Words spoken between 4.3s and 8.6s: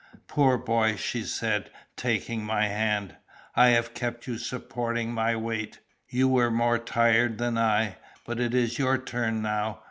supporting my weight. You were more tired than I. But it